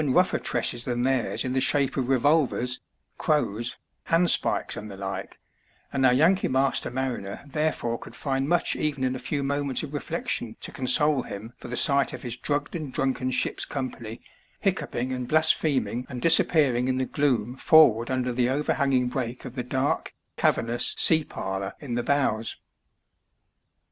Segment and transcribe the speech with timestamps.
[0.01, 2.79] 283 rougher tresses than theirs in the shape of revolvers,
[3.19, 3.77] crows,
[4.09, 5.37] handspikes, and the like,
[5.93, 9.93] and oar Yankee master mariner therefore could find much even in a few moments of
[9.93, 14.19] reflection to console him for the sight of his drugged and drunken ship's company
[14.61, 19.53] hiccoughing and blasphem ing and disappearing in the gloom forward under the overhanging break of
[19.53, 22.55] the dark, cavernous sea parlour in the bows.